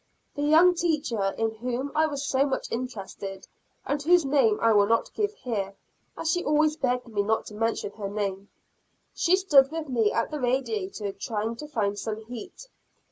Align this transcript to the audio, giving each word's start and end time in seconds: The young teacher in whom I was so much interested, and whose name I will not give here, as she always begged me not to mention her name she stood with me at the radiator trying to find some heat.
The 0.33 0.41
young 0.41 0.73
teacher 0.73 1.35
in 1.37 1.51
whom 1.53 1.91
I 1.93 2.07
was 2.07 2.25
so 2.25 2.43
much 2.43 2.71
interested, 2.71 3.47
and 3.85 4.01
whose 4.01 4.25
name 4.25 4.57
I 4.59 4.73
will 4.73 4.87
not 4.87 5.13
give 5.13 5.31
here, 5.35 5.75
as 6.17 6.31
she 6.31 6.43
always 6.43 6.75
begged 6.75 7.07
me 7.07 7.21
not 7.21 7.45
to 7.45 7.53
mention 7.53 7.91
her 7.91 8.09
name 8.09 8.49
she 9.13 9.35
stood 9.35 9.69
with 9.69 9.89
me 9.89 10.11
at 10.11 10.31
the 10.31 10.39
radiator 10.39 11.11
trying 11.11 11.55
to 11.57 11.67
find 11.67 11.99
some 11.99 12.17
heat. 12.25 12.67